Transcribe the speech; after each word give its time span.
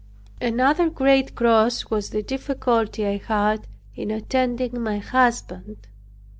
Another 0.41 0.89
great 0.89 1.35
cross 1.35 1.91
was 1.91 2.09
the 2.09 2.23
difficulty 2.23 3.05
I 3.05 3.17
had 3.17 3.67
in 3.93 4.09
attending 4.09 4.81
my 4.81 4.97
husband. 4.97 5.89